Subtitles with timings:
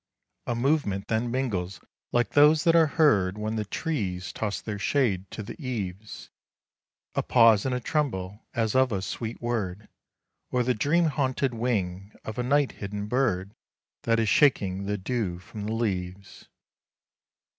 [0.47, 1.79] A movement then mingles
[2.11, 6.31] like those that are heard When the trees toss their shade to the eaves;
[7.13, 9.89] A pause and a tremble, as of a sweet word,
[10.49, 13.53] Or the dream haunted wing of a night hidden bird
[14.01, 16.47] That is shaking the dew from the leaves.